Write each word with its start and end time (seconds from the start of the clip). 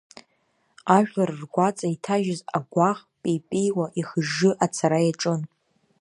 Ажәлар 0.97 1.29
ргәаҵа 1.41 1.87
иҭажьыз 1.93 2.41
агәаӷ 2.57 2.99
пеипеиуа, 3.21 3.85
ихыжжы 3.99 4.51
ацара 4.65 4.99
иаҿын. 5.03 5.41